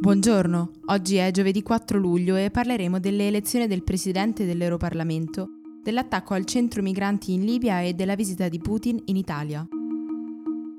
[0.00, 5.46] Buongiorno, oggi è giovedì 4 luglio e parleremo delle elezioni del Presidente dell'Europarlamento,
[5.82, 9.68] dell'attacco al centro migranti in Libia e della visita di Putin in Italia.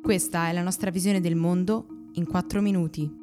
[0.01, 3.21] Questa è la nostra visione del mondo in 4 minuti.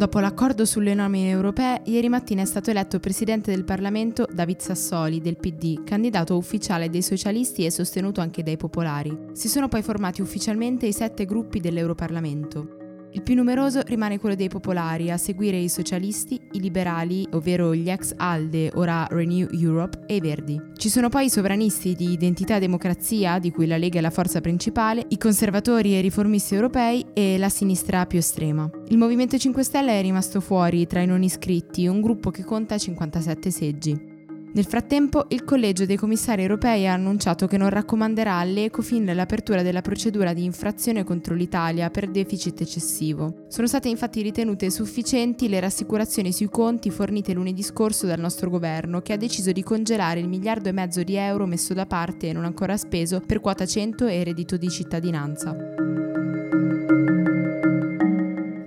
[0.00, 5.20] Dopo l'accordo sulle nomine europee, ieri mattina è stato eletto presidente del Parlamento David Sassoli
[5.20, 9.14] del PD, candidato ufficiale dei socialisti e sostenuto anche dai popolari.
[9.34, 12.79] Si sono poi formati ufficialmente i sette gruppi dell'Europarlamento.
[13.12, 17.90] Il più numeroso rimane quello dei popolari, a seguire i socialisti, i liberali, ovvero gli
[17.90, 20.60] ex ALDE, ora Renew Europe, e i Verdi.
[20.76, 24.10] Ci sono poi i sovranisti di Identità e Democrazia, di cui la Lega è la
[24.10, 28.70] forza principale, i conservatori e i riformisti europei e la sinistra più estrema.
[28.88, 32.78] Il Movimento 5 Stelle è rimasto fuori tra i non iscritti, un gruppo che conta
[32.78, 34.18] 57 seggi.
[34.52, 39.80] Nel frattempo, il Collegio dei Commissari europei ha annunciato che non raccomanderà all'Ecofin l'apertura della
[39.80, 43.44] procedura di infrazione contro l'Italia per deficit eccessivo.
[43.46, 49.02] Sono state infatti ritenute sufficienti le rassicurazioni sui conti fornite lunedì scorso dal nostro governo,
[49.02, 52.32] che ha deciso di congelare il miliardo e mezzo di euro messo da parte e
[52.32, 55.89] non ancora speso per quota 100 e reddito di cittadinanza.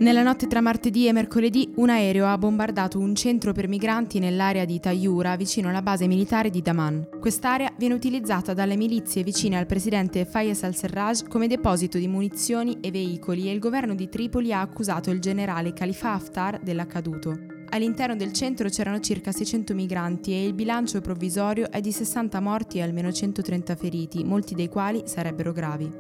[0.04, 4.66] Nella notte tra martedì e mercoledì un aereo ha bombardato un centro per migranti nell'area
[4.66, 7.08] di Tayura vicino alla base militare di Daman.
[7.22, 12.92] Quest'area viene utilizzata dalle milizie vicine al presidente Fayez al-Serraj come deposito di munizioni e
[12.92, 17.40] veicoli e il governo di Tripoli ha accusato il generale Khalifa Haftar dell'accaduto.
[17.70, 22.80] All'interno del centro c'erano circa 600 migranti e il bilancio provvisorio è di 60 morti
[22.80, 25.92] e almeno 130 feriti, molti dei quali sarebbero gravi.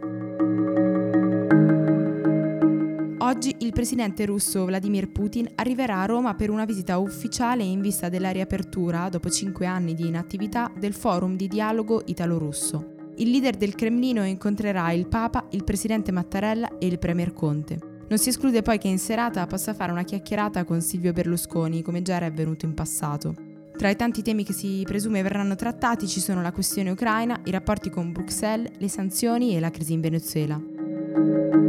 [3.23, 8.09] Oggi il presidente russo Vladimir Putin arriverà a Roma per una visita ufficiale in vista
[8.09, 13.11] della riapertura, dopo cinque anni di inattività, del forum di dialogo italo-russo.
[13.15, 17.79] Il leader del Cremlino incontrerà il Papa, il presidente Mattarella e il premier Conte.
[18.09, 22.01] Non si esclude poi che in serata possa fare una chiacchierata con Silvio Berlusconi, come
[22.01, 23.35] già era avvenuto in passato.
[23.77, 27.51] Tra i tanti temi che si presume verranno trattati ci sono la questione ucraina, i
[27.51, 31.62] rapporti con Bruxelles, le sanzioni e la crisi in Venezuela.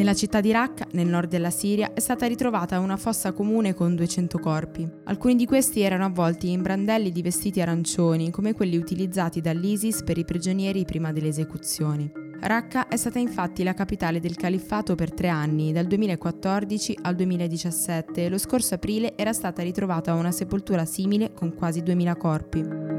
[0.00, 3.94] Nella città di Raqqa, nel nord della Siria, è stata ritrovata una fossa comune con
[3.94, 4.90] 200 corpi.
[5.04, 10.16] Alcuni di questi erano avvolti in brandelli di vestiti arancioni, come quelli utilizzati dall'ISIS per
[10.16, 12.10] i prigionieri prima delle esecuzioni.
[12.40, 18.24] Raqqa è stata infatti la capitale del califfato per tre anni, dal 2014 al 2017
[18.24, 22.89] e lo scorso aprile era stata ritrovata una sepoltura simile con quasi 2000 corpi.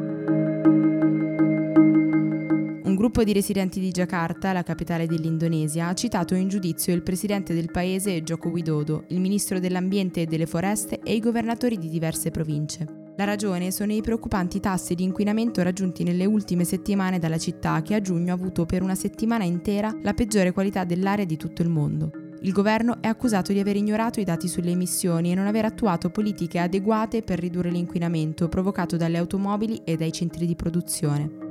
[3.11, 7.69] Gruppo di residenti di Giacarta, la capitale dell'Indonesia, ha citato in giudizio il presidente del
[7.69, 13.11] paese Joko Widodo, il ministro dell'ambiente e delle foreste e i governatori di diverse province.
[13.17, 17.95] La ragione sono i preoccupanti tassi di inquinamento raggiunti nelle ultime settimane dalla città che
[17.95, 21.67] a giugno ha avuto per una settimana intera la peggiore qualità dell'aria di tutto il
[21.67, 22.11] mondo.
[22.43, 26.11] Il governo è accusato di aver ignorato i dati sulle emissioni e non aver attuato
[26.11, 31.50] politiche adeguate per ridurre l'inquinamento provocato dalle automobili e dai centri di produzione.